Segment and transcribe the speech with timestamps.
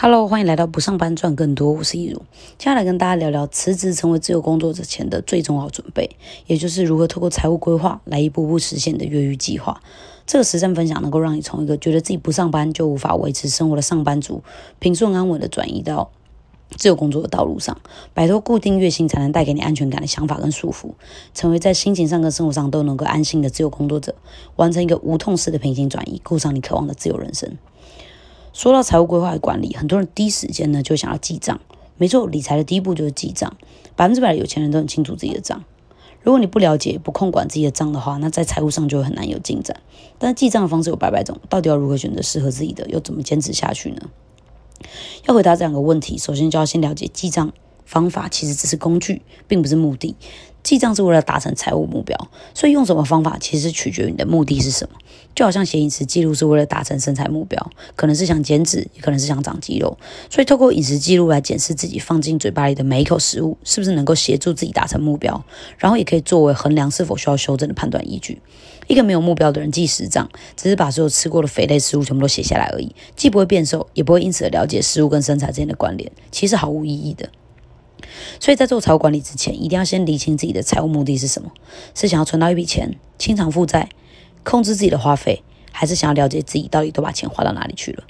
[0.00, 2.22] Hello，欢迎来到不上班赚更多，我是易如。
[2.56, 6.08] 接下来跟大家聊聊辞职成为自由工作者前的最重要准备，
[6.46, 9.82] 也就是如何透过财务规划来一步步实现的越狱计划。
[10.24, 14.44] 这个实战分享能够让你从一个觉得自己不上班就无法维持生活的上班族，
[14.78, 16.12] 平顺安稳的转移到
[16.76, 17.76] 自由工作的道路上，
[18.14, 20.92] 摆脱固定月薪才能带给你安全感的想法跟束缚，
[21.34, 24.14] 成为在心情上跟生活上都能够安心的自由工作者，
[24.54, 27.58] 完成一个无痛式的平行转移，过上你渴望的自由人生。
[28.58, 31.60] 说到财务规划管理，很多人第一时间呢就想要记账。
[31.96, 33.56] 没错，理财的第一步就是记账。
[33.94, 35.62] 百分之百的有钱人都很清楚自己的账。
[36.24, 39.80] 如果你不了解、不控管自己的账的话，那在财务上就会很难有进展。
[40.18, 44.10] 但记账的方式有百百种，到底要如何选择适合自己的，又怎么坚持下去呢？
[45.26, 47.52] 要回答这两个问题，首先就要先了解记账
[47.84, 50.16] 方法其实只是工具，并不是目的。
[50.68, 52.14] 记账是为了达成财务目标，
[52.52, 54.98] 所以用什么方法其实取决于你的目的是什么。
[55.34, 59.96] 就好像写饮食记录是为了达成身材目标，可能是想减脂，也可能是想长肌肉。
[60.28, 65.42] 所以透过饮食记录来检视自己放进嘴巴里的每一口食物是不是能够协助自己达成目标，
[65.78, 68.42] 然后也可以作为衡量是否需要修正的判断依据。
[68.88, 77.30] 一个没有目标的人记实账，只是把所有吃过的肥类食物全部都写下来而已，既不会变瘦，也不会因此了解食物跟身材之间的关联，其实毫无意义的。
[78.40, 81.50] 所以在做财务管理之前，一定要先理清自己的财务目的是什么：
[81.94, 83.88] 是想要存到一笔钱，清偿负债，
[84.42, 88.04] 控制自己的花费，还是想要了解自己到底都把钱花到哪里去了？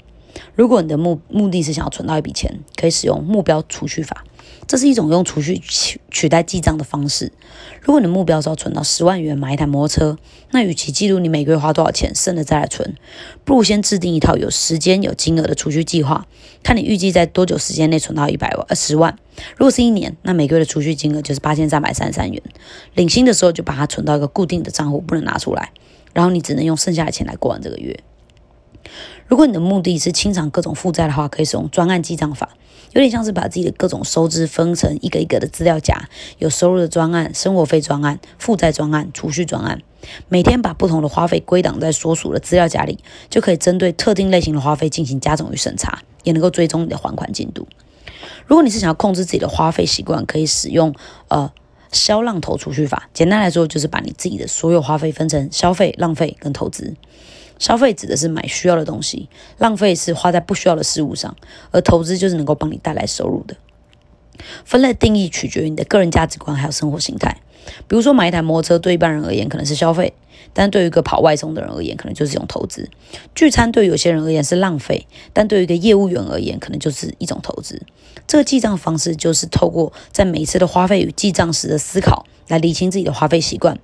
[0.55, 4.23] 如果你的目目的是想要存到一笔钱，可以使用目标储蓄法。
[4.69, 7.31] 这是一种用储蓄取取代记账的方式。
[7.81, 10.17] 如果你的目标是要存到十万元买一台摩托车，
[10.51, 12.95] 那与其记录你每个月花多少钱，剩了再来存，
[13.43, 16.27] 不如先制定一套有时间、有金额的储蓄计划，
[16.61, 19.17] 看你预计在多久时间内存到一百万、呃十万。
[19.57, 22.39] 如果是一年，那每个月的储蓄金额就是八千三百三十三元。
[22.93, 25.71] 领薪的时候就把它存到一个固定的账户，不能拿出来，
[26.13, 27.99] 然后你只能用剩下的钱来过完这个月。
[29.27, 32.49] 如果你的目的是清偿各种负债的话，可以使用专案记账法，
[32.93, 36.09] 有点像是把自己的各种收支分成一个一个的资料夹，
[36.39, 39.81] 有收入的专案、生活费专案、负债专案、储蓄专案，
[40.27, 42.97] 每天把不同的花费归档在所属的资料夹里，
[43.29, 47.67] 就可以针对特定类型的花费进行加总与审查，也能够追踪你的还款进度。
[48.47, 50.95] 如果你是想要控制自己的花费习惯，可以使用
[51.27, 51.51] 呃
[51.91, 56.95] 消浪头储蓄法，简单来说就是把你自己的所有花费分成消费、浪费跟投资。
[57.59, 61.35] 消费指的是买需要的东西，浪费是花在不需要的事物上，
[61.71, 63.55] 而投资就是能够帮你带来收入的。
[64.63, 67.41] 分类定义取决于你的个人价值观还有生活形态。
[67.89, 70.13] 比如说，买一台摩托车对一般人而言可能是消费，
[70.53, 72.89] 但对于一个跑外送的人而言，可能就是一种投资。
[73.35, 77.81] 聚餐对有些人而言是浪费，但对于一个业务员而言，可能就是一种投资。
[78.25, 83.77] 这个记账方式就是透过在每次的花费与记账时的思考，来理清自己的花费习惯，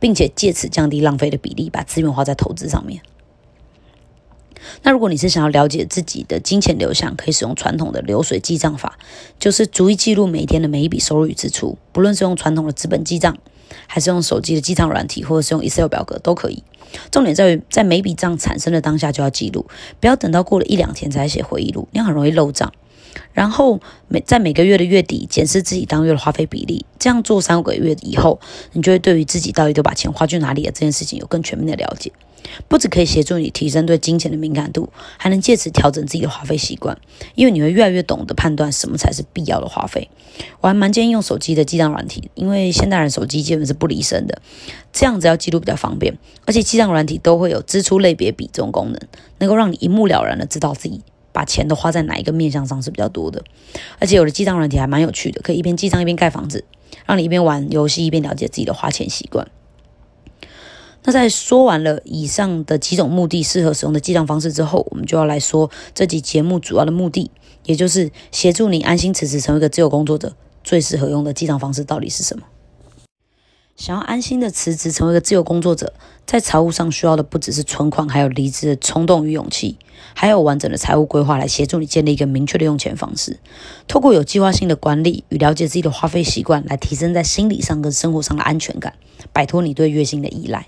[0.00, 3.02] 并且借此降低浪费的比例，把资源花在投资上面。
[4.82, 8.98] 那如果你是想要了解自己的金钱流向，可以使用传统的流水记账法，
[9.38, 13.36] 就是逐一记录每一天的每一笔收入与支出，不论是用传统的资本记账，
[13.86, 16.62] 还是用手机的记账软体，或者是用 Excel 表格都可以。
[17.10, 19.66] 重点在于在每笔账产生的当下就要记录，
[20.00, 22.72] 不要等到过了一两天才写回忆录，那样很容易漏账。
[23.32, 28.40] 然后每在每个月的月底检视自己当月的花费比例，这样做三五个月以后，
[28.72, 32.12] 你就会对于自己到底都把钱花去哪里了这件事情有更全面的了解。
[32.68, 36.98] 不只可以协助你提升对金钱的敏感度，还能借此调整自己的花费习惯，
[37.34, 40.08] 因为你会越来越懂得判断什么才是必要的花费。
[40.60, 44.40] 我还蛮建议用手机的记账软体，因为现代人手机基本是不离身的，
[44.92, 46.16] 这样子要记录比较方便。
[46.46, 49.00] 而且记账软体都会有支出类别比这种功能，
[49.38, 53.42] 能够让你一目了然的知道自己把钱都花在哪一个面向上是比较多的。
[53.98, 56.64] 而且有的记账软体还蛮有趣的，可以一边记账一边盖房子，
[57.06, 59.48] 让你一边玩游戏一边了解自己的花钱习惯。
[61.04, 67.30] 那在说完了以上的几种目的适合使用的记账方式之后，我们就要来说这集节目主要的目的，
[67.64, 72.44] 也就是协助你安心辞职成为一个自由工作者最适合用的记账方式到底是什么？
[73.76, 75.94] 想要安心的辞职成为一个自由工作者，
[76.26, 79.78] 在财务上需要的不只是存款，还有离职的冲动与勇气，
[80.14, 83.38] 还有完整的财务规划来协助你建立一个明确的用钱方式。
[83.86, 88.94] 透过有计划性的管理与了解自己的花费习惯，来提升在心理上跟生活上的安全感，
[89.32, 90.66] 摆脱你对月薪的依赖。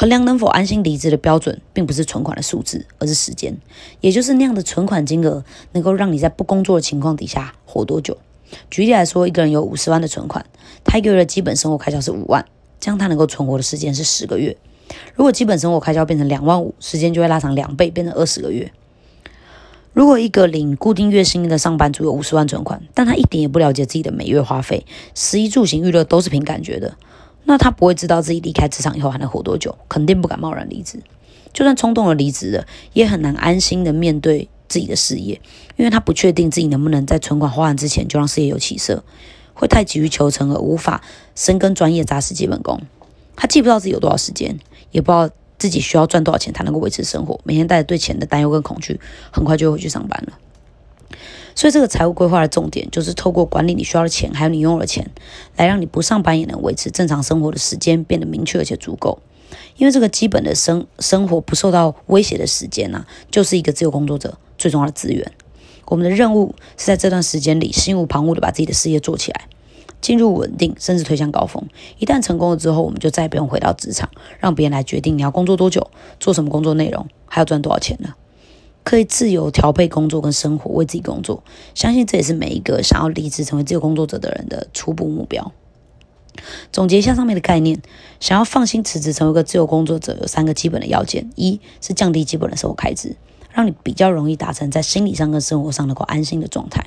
[0.00, 3.54] 衡量能否安心离职的标准，并不是存款的数字，而是时间，
[4.00, 8.16] 也就是那样的存款金额能够让你在不工作的情况底下活多久。
[8.70, 10.46] 举例来说，一个人有五十万的存款，
[10.84, 12.42] 他一个月的基本生活开销是五万，
[12.80, 14.56] 这样他能够存活的时间是十个月。
[15.14, 18.72] 如果基本生活开销变成两万五，时间就会拉长两倍，变成二十个月。
[19.92, 26.96] 如果一个领固定月薪的上班族有五十万存款，但他一点也不了解自己的每月花费，食衣住行娱乐都是凭感觉的。
[27.50, 31.02] 那他不会知道自己离开职场以后还能活多久，肯定不敢贸然离职。
[31.52, 35.40] 就算冲动了离职了，也很难安心的面对自己的事业，
[35.76, 39.02] 因为他不确定自己能不能在存款花完之前就让事业有起色，
[39.52, 41.02] 会太急于求成而无法
[41.34, 42.80] 深耕专业扎实基本功。
[43.34, 44.56] 他既不知道自己有多少时间，
[44.92, 49.00] 也不知道自己需要赚多少钱才能够维持生活，每天带着对钱的担忧跟恐惧，
[49.32, 51.18] 很快就会回去上班了。
[51.54, 55.10] 所以，这个财务规划的重点就是透过管理你需要的钱，还有你拥有的钱，
[55.56, 59.18] 来让你不上班也能维持正常生活的时间变得明确而且足够。
[59.76, 65.32] 因为这个基本的生生活不受到威胁的时间呢，就是一个自由工作者最重要的资源。
[65.86, 69.48] 我们的任务是在这段时间里心无旁骛的把自己的事业做起来，
[70.00, 71.64] 进入稳定，甚至推向高峰。
[71.98, 74.08] 一旦成功了之后，我们就再也不用回到职场，
[74.38, 78.14] 让别人来决定你要工作多久，做什么工作内容，还要赚多少钱了。
[78.82, 81.42] 可以自由调配工作跟生活，为自己工作。
[81.74, 85.52] 相信这也是每一个想要离职成为自由工作者的人的初步目标。
[86.72, 87.82] 总结一下上面的概念，
[88.18, 93.16] 想要放心辞职成为一个自由工作者，有三个基本的要件：一是降低基本的生活开支，
[93.52, 96.84] 让你比较容易达成在心理上跟生活上能够安心的状态；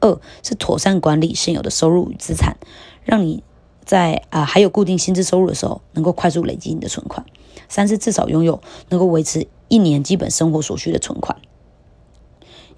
[0.00, 2.56] 二是妥善管理现有的收入与资产，
[3.04, 3.42] 让你
[3.84, 7.26] 在啊还有固定薪资收入的时候，能够快速累积你的存款；
[7.68, 11.36] 三是至少拥有能够维持一年基本生活所需的存款。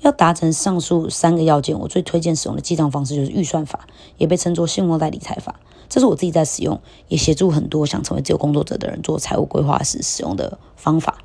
[0.01, 3.87] 要达成上述三个要件，我最推荐使用的记账方式就是预算法，
[4.19, 5.59] 也被称作信用贷理财法。
[5.89, 11.19] 这是我自己在使用，也协助很多想成为自由工作者的人做财务规划时使用的方法。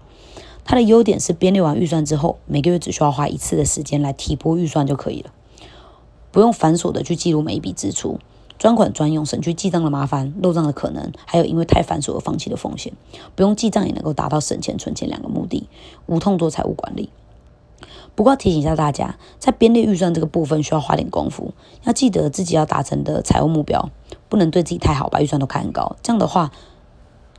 [0.63, 5.33] 它的优点是编列完预算之后，每个月只需要花一次的时间来提拨预算就可以了，
[6.31, 8.19] 不用繁琐的去记录每一笔支出，
[8.62, 12.94] 专款专用，省去记账的麻烦、漏账的可能，还有因为太繁琐而放弃的风险。
[13.36, 15.68] 不用记账也能够达到省钱存钱两个目的，
[16.06, 17.10] 无痛做财务管理。
[18.13, 21.56] 不过提醒一下大家，在编列预算这个部分需要花点功夫，
[21.86, 23.90] 要记得自己要达成的财务目标。
[24.30, 26.52] 不能对自己太好，把预算都开很高，这样的话，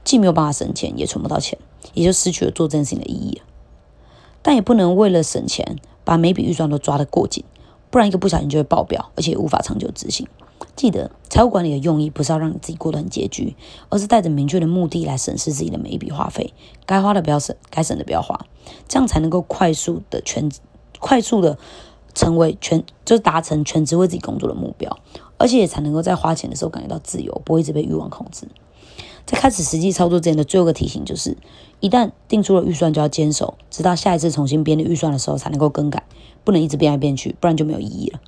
[0.02, 1.56] 既没有办法省钱，也存不到钱，
[1.94, 3.40] 也就失去了做这件事情的意义。
[4.42, 7.44] 但也不能为了省钱，把每笔预算都抓得过紧，
[7.90, 10.26] 不然一个不小心就会爆表，而且无法长久执行。
[10.74, 13.56] 记得，财务管理的用意不是要让你自己过得很拮据，
[13.88, 16.54] 而是带着明确的目的来审视自己的每一笔花费，
[16.86, 18.46] 该花的不要省，该省的不要花，
[18.88, 20.50] 这样才能够快速的全，
[20.98, 21.58] 快速的
[22.14, 24.98] 成为全，就是达成全职为自己工作的目标。
[25.38, 28.46] 而且也才能够在花钱的时候感觉到自由，不会一直被欲望控制。
[29.26, 31.36] 在开始实际操作之前的最后一个提醒就是：
[31.80, 36.04] 一旦定出了预算，就要坚守，直到下一次重新编列预算的时候才能够更改，
[36.44, 38.20] 不能一直变来变去，不然就没有意义了。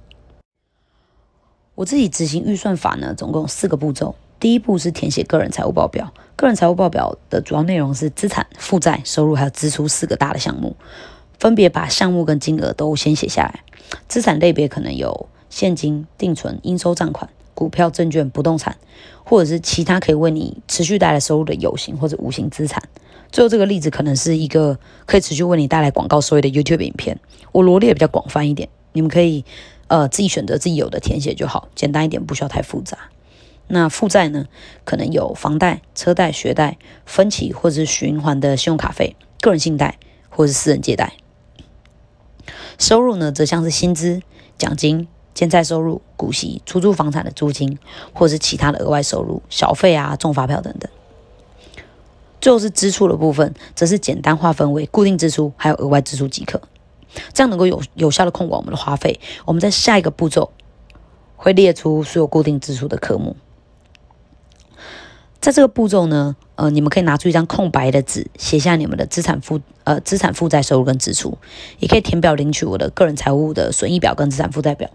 [1.74, 4.14] 我自己执行预算法呢，总共有四个步骤。
[4.38, 10.76] 第一步是填写个人财务报表，个人财务报表的主要内容是资产、负债、收入还有支出四个大的项目，
[11.38, 13.60] 分别把项目跟金额都先写下来。
[14.08, 15.28] 资产类别可能有。
[15.50, 18.76] 现金、定存、应收账款、股票、证券、不动产，
[19.22, 22.82] 或者是其他可以为你持续带来收入的有形或者无形资产。
[23.30, 27.16] 最后这个例子可能是一个可以持续为你带来广告收益的 YouTube 影片。
[27.52, 29.44] 我罗列比较广泛一点，你们可以
[29.88, 32.98] 呃自己选择自己有的填写就好，简单一点，不需要太复杂。
[33.66, 34.46] 那负债呢，
[34.84, 39.98] 可能有房贷、车贷、学贷、分期或者是循环的信用卡费、个人信贷
[40.28, 41.14] 或者是私人借贷。
[42.78, 44.22] 收入呢，则像是薪资、
[44.58, 45.08] 奖金。
[45.34, 47.76] 兼债收入、股息、出租房产的租金，
[48.12, 50.88] 或是其他的额外收入、小费啊、中发票等等。
[52.40, 56.62] 最后是支出的部分，则是简单划分为固定支出还有额外支出即可，
[57.32, 59.20] 这样能够有有效的控管我们的花费。
[59.44, 60.52] 我们在下一个步骤
[61.36, 63.36] 会列出所有固定支出的科目。
[65.40, 71.36] 在这个步骤呢，呃，你们可以拿出一张空白的纸，写下你们的资产负呃资产负债收入跟支出，
[71.80, 74.88] 也可以填表领取我的个人财务的损益表跟资产负债表。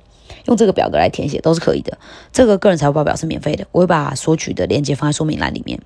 [0.46, 2.00] 用这个表格来填写都是可以的。
[2.32, 5.80] 这个个人财务报表是免费的，我会把索取的链接放在说明栏里面。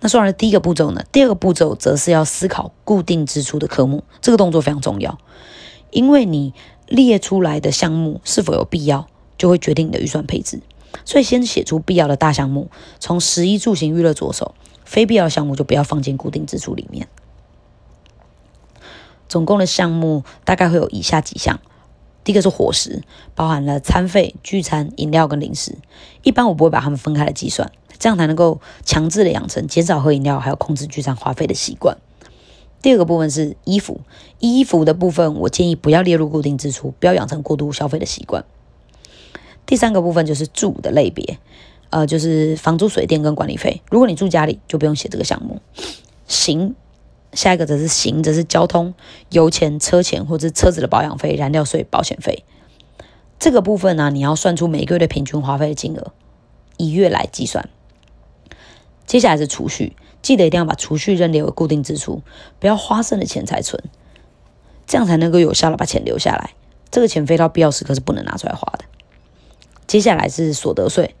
[0.00, 4.02] 那说完了第一个步骤呢，第二个步骤则是要思考固定支出的科目。
[4.20, 5.18] 这个动作非常重要，
[5.90, 6.54] 因为你
[6.86, 10.60] 列出来的项目是否有必要，就会决定你的预算配置。
[11.04, 14.54] 所以先写出必要的大项目，从食衣住行娱乐着手，
[14.84, 17.06] 非必要项目就不要放进固定支出里面。
[19.28, 21.60] 总共的项目大概会有以下几项。
[22.24, 23.02] 第一个是伙食，
[23.34, 25.78] 包含了餐费、聚餐、饮料跟零食。
[26.22, 31.96] 一般我不会把它们分开来计算，这样才能够强制的养成减少喝饮料，还有控制聚餐花费的习惯。
[32.82, 34.00] 第二个部分是衣服，
[34.40, 38.44] 衣服的部分我建议不要列入固定支出，不要养成过度消费的习惯。
[39.66, 41.38] 第三个部分就是住的类别，
[41.90, 43.82] 呃，就是房租、水电跟管理费。
[43.90, 45.60] 如果你住家里，就不用写这个项目。
[46.26, 46.74] 行。
[47.32, 48.92] 下一个则是行，则是交通、
[49.28, 52.42] 油钱、车钱，或者车子的保养费、燃料税、保险费。
[53.38, 56.12] 这个部分呢，你要算出每个月的平均花费的金额，
[56.76, 57.68] 以月来计算。
[59.10, 62.22] 接下来是储蓄，记得一定要把储蓄认列为固定支出，
[62.60, 63.82] 不要花剩的钱才存。
[64.86, 66.50] 这样才能够有效的把钱留下来。
[66.92, 68.84] 这个钱飞到必要时刻是不能拿出来花的。
[69.88, 71.16] 接下来是所得税，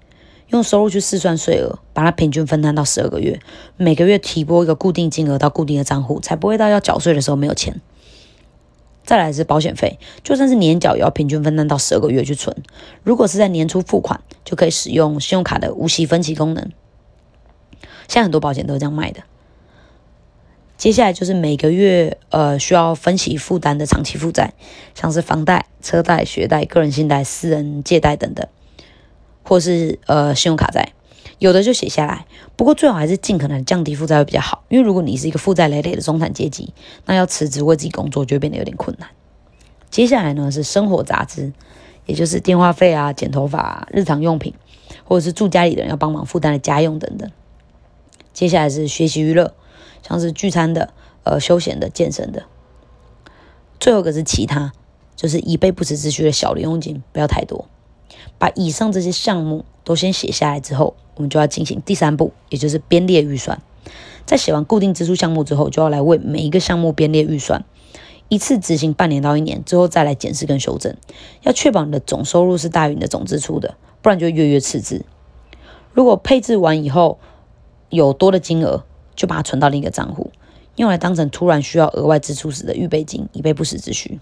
[0.50, 3.40] 用收入去试算税额，把它平均分摊到十二个月，
[3.76, 7.80] 每个月提拨一个固定金额到固定的账户，才不会到要缴税的时候没有钱。
[9.04, 12.56] 再来是保险费，就算是年缴，也要平均分担到十二个月去存。
[13.02, 16.70] 如果是在年初付款，就可以使用信用卡的无息分期功能。
[18.10, 19.22] 现在很多保险都是这样卖的。
[20.76, 24.52] 接下来就是每个月呃需要分期负担的长期负债，
[24.96, 28.44] 像是房贷、车贷、学贷、个人信贷、私人借贷等等，
[29.44, 30.92] 或是呃信用卡债。
[31.38, 32.26] 有的就写下来，
[32.56, 34.64] 不过最好还是尽可能降低负债会比较好。
[34.68, 36.74] 因为如果你是一个负债累累的中产阶级，
[37.06, 39.08] 那要辞职为自己工作就会变得有点困难。
[39.88, 41.52] 接下来呢是生活杂支，
[42.06, 44.52] 也就是电话费啊、剪头发、日常用品，
[45.04, 47.30] 或者是住家里的人要帮忙负担的家用等等。
[48.32, 49.54] 接下来是学习娱乐，
[50.06, 50.92] 像是聚餐的、
[51.24, 52.44] 呃休闲的、健身的。
[53.78, 54.72] 最后一个是其他，
[55.16, 57.66] 就是以备不时之需的小零用金，不要太多。
[58.38, 63.60] 把以上这些项目都先写下来之后，我们就要进行第三步，也就是编列预算。
[64.26, 67.64] 在写完固定支出项目之后，就要来为每一个项目编列预算，
[68.28, 70.94] 一次执行半年到一年之后再来检视跟修正，
[71.42, 75.04] 要确保你的总收入是大于你的总支出的，不然就月月赤字。
[75.92, 77.18] 如果配置完以后
[77.90, 80.30] 有多的金额，就把它存到另一个账户，
[80.76, 84.18] 用来当成突然需要额外支出时的预备金，以备不时之需。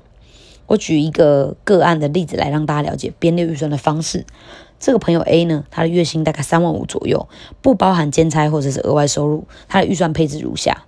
[0.66, 4.26] 我举一个个案的例子来让大家了解编列预算的方式。
[4.78, 7.28] 这个朋友 A 呢，他的月薪大概三万五左右，
[7.62, 9.46] 不包含兼差或者是额外收入。
[9.66, 10.84] 他的预算配置如下：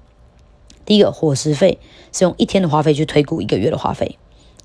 [0.84, 1.78] 第一个，伙食费
[2.12, 4.18] 是用一天的花费去推估一个月的花费，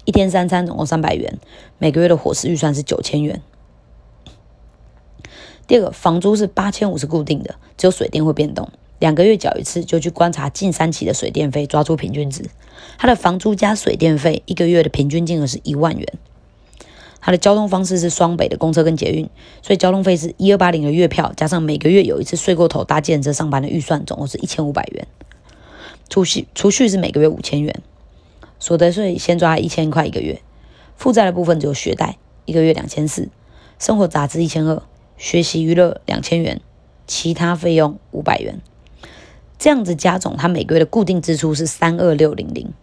[0.03, 1.39] 一天三餐总共三百元，
[1.77, 3.41] 每个月的伙食预算是九千元。
[5.67, 8.69] 第二个，房租是八千五是固定的，只有水电会变动。
[8.99, 12.45] 两个月缴一次，就去观察近三期的水电费，抓出平均值。
[12.97, 16.07] 他的房租加水电费一个月的平均金额是一万元。
[17.19, 19.27] 他的交通方式是双北的公车跟捷运，
[19.63, 25.07] 所以交通费是一二八零的月票，加上每个月有一次睡过头搭建车上班的预算，总共是一千五百元。
[26.07, 27.81] 储蓄储蓄是每个月五千元。
[28.59, 30.39] 所得税先抓一千块一个月。
[30.95, 33.29] 负债的部分只有学贷，一个月两千四。
[33.79, 34.81] 生活杂志一千二，
[35.17, 36.61] 学习娱乐两千元，
[37.07, 38.59] 其他费用五百元。
[39.57, 42.73] 这样子加总，他每个月的固定支出是三二六零零，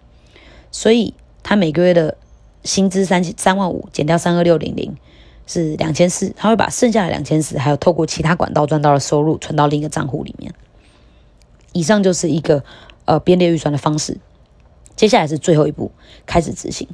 [0.70, 2.16] 所以他每个月的
[2.64, 4.96] 薪资三三万五减掉三二六零零
[5.46, 10.54] 是两千四，他会把剩下的两千四还有透过其他管道赚到的收入存到另一个账户里面。
[11.72, 12.64] 以上就是一个
[13.04, 14.18] 呃编列预算的方式，
[14.96, 15.92] 接下来是最后一步，
[16.24, 16.88] 开始执行。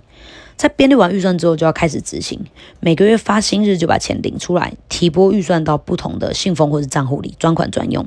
[0.59, 2.45] 在编列完预算之后，就要开始执行，
[2.81, 8.05] 每个月发薪日就把钱领出来，提拨预算到不同的信封或者账户里，专款专用。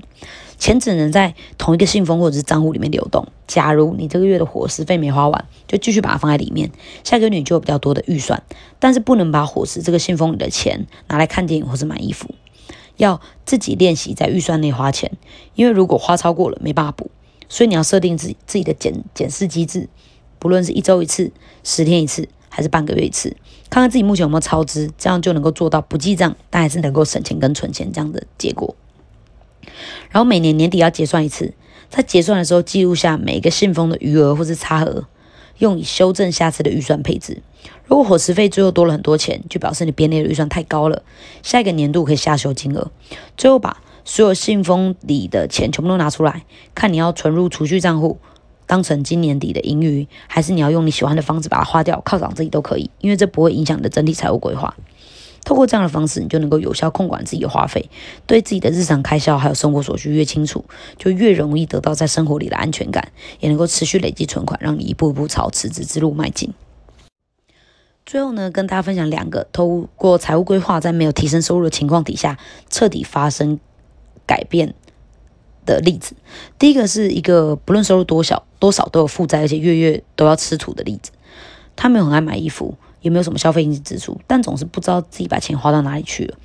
[0.58, 3.26] 钱只能在同一个信封或者是账户里面流动。
[3.48, 6.70] 假如你这个月的伙食费没花完，就继续把它放在里面，
[7.06, 8.44] 下个月你就有比较多的预算。
[8.80, 12.36] 但是不能把伙食这个信封里的钱拿来看电影或是买衣服，
[12.98, 15.10] 要自己练习在预算内花钱。
[15.56, 17.10] 因为如果花超过了，没办法补，
[17.48, 19.88] 所以你要设定自己自己的检检视机制，
[20.38, 21.32] 不论是一周一次、
[21.64, 23.36] 十天一次，还是半个月一次，
[23.70, 28.76] 看看自己目前有没有超支，这样就能够做到不记账，但还是能够省钱跟存钱这样的结果。
[30.10, 31.54] 然后每年年底要结算一次，
[31.90, 35.06] 在结算的时候记录下每一个信封的余额或是差额，
[35.60, 37.42] 用以修正下次的预算配置。
[37.86, 41.04] 如果伙食费最后多了很多钱，就表示你编列的预算太高了，
[41.42, 42.92] 下一个年度可以下修金额。
[43.38, 46.44] 最后把所有信封里的钱全部都拿出来，
[46.74, 48.20] 看你要存入储蓄账户，
[48.72, 54.74] 当成今年底的盈余，还是你要用你喜欢的方式把它花掉，犒赏自己都可以，因为这不会影响你的整体财务规划。
[55.44, 57.90] 透过这样的方式，你就能够有效控管自己的花费，
[58.26, 60.64] 对自己的日常开销还有生活所需越清楚，
[60.98, 63.12] 就越容易得到在生活里的安全感，
[63.42, 66.54] 也能够持续累积存款，让你一步一步朝辞职之路迈进。
[68.06, 73.60] 最后呢，跟大家分享两个透过财务规划，在没有提升收入的情况底下，彻底发生
[74.26, 74.74] 改变
[75.66, 76.16] 的例子。
[76.58, 81.12] 第一个是一个不论收入多小多少都有负债，而且月月都要吃土的例子。
[81.76, 82.76] 他没有很爱买衣服。
[83.02, 86.38] 也没有什么消费应急支出，但总是不知道自己把钱花到哪里去了，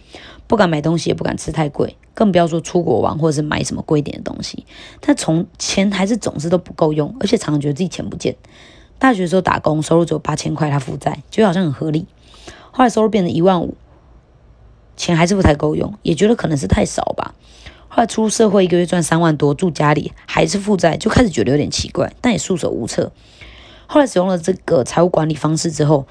[0.46, 4.64] 不敢买东西，也不敢吃太贵，更不要说出国玩或者是买什么贵点的东西。
[5.02, 8.34] 但从钱还是总是都不够用，而且常常觉得自己钱不见。
[8.98, 12.06] 大学时候打工，收入只有八千块，他负债，觉得好像很合理。
[12.70, 13.74] 后来收入变成一万五，
[14.96, 17.34] 钱还是不太够用，也觉得可能是太少吧。
[17.96, 23.10] 后来出社会，一个月赚三万多，住家里还是负债，就开始觉得有点奇怪，但也束手无策。
[23.86, 26.06] 后来使用了这个财务管理方式之后。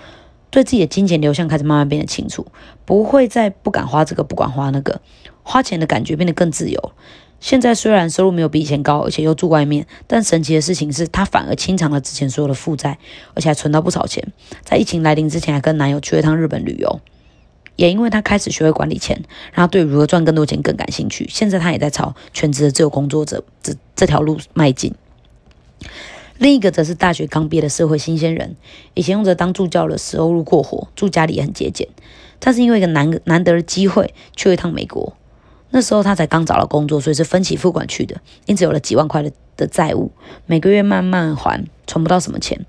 [0.52, 2.48] 对自己的金钱流向开始慢慢变得清楚，
[2.86, 5.02] 不会再不敢花这个，不敢花那个，
[5.44, 6.94] 花钱的感觉变得更自由。
[7.42, 12.98] 现在虽然收入没有比以前高，而且又住外面，但神奇的事情是他反而清偿了之前所有的负债，
[13.34, 14.26] 而且还存到不少钱。
[14.64, 17.02] 在疫情来临之前，还跟男友去了趟日本旅游。
[17.76, 19.16] 也因为他开始学会管理钱，
[19.54, 21.28] 让他对如何赚更多钱更感兴趣。
[21.30, 24.94] 现在他也在朝全职的自由工作者这这条路迈进。
[26.38, 28.56] 另一个则是大学刚毕业的社会新鲜人，
[28.94, 31.88] 以前用着当助教的收入过活，住家里也很节俭。
[32.40, 35.16] 但是因为一个难难得的机会，去了一趟美国。
[35.70, 40.12] 那时候他才刚找到工作，所以是分期付款去的，因此有了几万块的的债务，
[40.46, 42.66] 每个月慢慢还，存不到什么钱。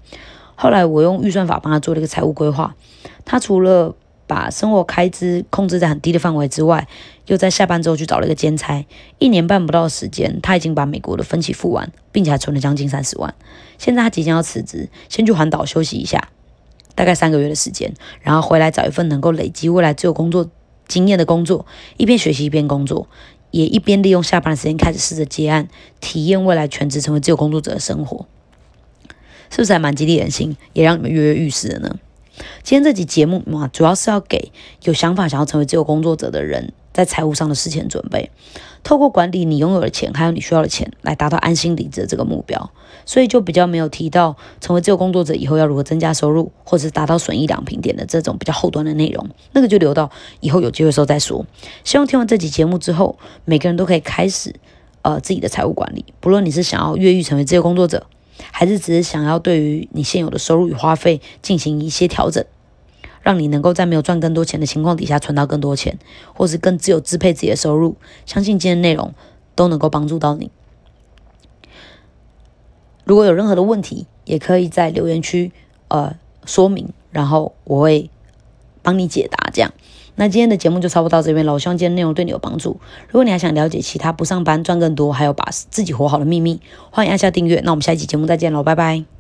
[0.54, 2.74] 后来我用预算法帮他做了一个财务规划，
[3.24, 3.94] 他除了
[4.26, 6.86] 把生活开支控制在很低的范围之外，
[7.26, 8.84] 又在下班之后去找了一个兼差，
[9.18, 13.34] 一年半不到的时间，他已经把美国的分期付完，并且还存了将近三十万。
[13.78, 16.28] 现在他即将要辞职，先去环岛休息一下，
[16.94, 20.50] 大概三个月的时间，然后回来找一份能够累积未来自由工作
[20.88, 21.66] 经验的工作，
[21.96, 23.08] 一边学习一边工作，
[23.50, 25.68] 也一边利用下班的时间开始试着接案，
[26.00, 28.26] 体验未来全职成为自由工作者的生活，
[29.50, 31.96] 是不是还蛮激励人心，也让你们跃跃欲试的呢？
[32.62, 34.52] 今天这集节目嘛，主要是要给
[34.84, 38.30] 有想法想要成为自由工作者的人，在财务上的事前准备，
[38.82, 42.70] 透过管理你拥有的钱，还有你需要的钱，来达到安心离职的这个目标。
[43.04, 51.46] 所以就比较没有提到成为自由工作者以后要如何增加收入，或者是达到损益两平点的这种比较后端的内容，那个就留到以后有机会的时候再说。
[51.84, 54.54] 希望听完这集节目之后，每个人都可以开始
[55.02, 58.06] 呃自己的财务管理，不论你是想要越狱成为自由工作者。
[58.52, 62.44] 还是只是想要对于你现有的收入与花费进行一些调整，
[63.22, 65.98] 让你能够在没有赚更多钱的情况底下存到更多钱，
[66.34, 67.96] 或是更自由支配自己的收入。
[68.24, 69.14] 相信今天内容
[69.54, 70.50] 都能够帮助到你。
[73.04, 75.52] 如果有任何的问题，也可以在留言区
[75.88, 78.10] 呃说明，然后我会
[78.82, 79.50] 帮你解答。
[79.52, 79.72] 这样。
[80.16, 82.80] 那今天的节目就差不多到这边了，我希望今天内容对你有帮助。
[83.08, 87.60] 如果你还想了解其他不上班赚更多，还有把自己活好的秘密，欢迎按下订阅。
[87.64, 89.15] 那我们下一期节目再见喽，拜拜。